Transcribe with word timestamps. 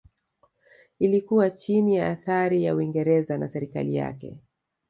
Ilikuwa 0.99 1.49
chini 1.49 1.95
ya 1.95 2.09
athari 2.09 2.63
ya 2.63 2.75
Uingereza 2.75 3.37
na 3.37 3.47
serikali 3.47 3.95
yake 3.95 4.37